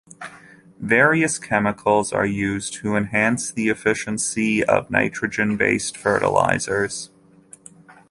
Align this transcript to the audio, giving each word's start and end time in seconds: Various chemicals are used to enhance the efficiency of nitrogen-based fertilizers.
Various 0.79 1.37
chemicals 1.37 2.11
are 2.11 2.25
used 2.25 2.73
to 2.73 2.95
enhance 2.95 3.51
the 3.51 3.69
efficiency 3.69 4.63
of 4.63 4.89
nitrogen-based 4.89 5.95
fertilizers. 5.95 7.11